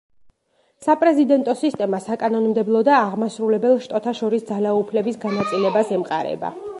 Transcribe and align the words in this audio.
საპრეზიდენტო 0.85 1.53
სისტემა 1.59 1.99
საკანონმდებლო 2.05 2.81
და 2.89 2.95
აღმასრულებელ 3.01 3.77
შტოთა 3.89 4.15
შორის 4.23 4.47
ძალაუფლების 4.51 5.21
განაწილებას 5.27 5.95
ემყარება. 5.99 6.53